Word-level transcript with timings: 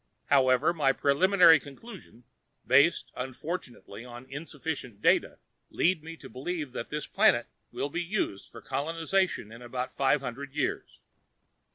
However, 0.31 0.73
my 0.73 0.93
preliminary 0.93 1.59
conclusions 1.59 2.23
based, 2.65 3.11
unfortunately, 3.15 4.03
on 4.03 4.25
insufficient 4.31 4.99
data 4.99 5.37
lead 5.69 6.01
me 6.03 6.17
to 6.17 6.27
believe 6.27 6.71
that 6.71 6.89
this 6.89 7.05
planet 7.05 7.45
will 7.71 7.91
be 7.91 8.01
used 8.01 8.49
for 8.51 8.61
colonization 8.61 9.51
in 9.51 9.61
about 9.61 9.95
five 9.95 10.21
hundred 10.21 10.55
years. 10.55 11.01